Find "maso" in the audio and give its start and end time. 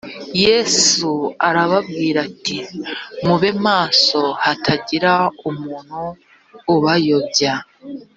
3.65-4.21